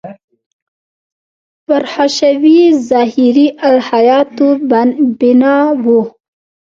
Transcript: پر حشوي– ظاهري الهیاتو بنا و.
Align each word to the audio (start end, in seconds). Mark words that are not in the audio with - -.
پر 1.65 1.83
حشوي– 1.93 2.59
ظاهري 2.89 3.47
الهیاتو 3.69 4.47
بنا 5.19 5.57
و. 5.83 5.85